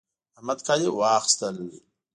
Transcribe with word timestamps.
احمد 0.37 0.59
کالي 0.67 0.87
واخيستل 0.97 1.55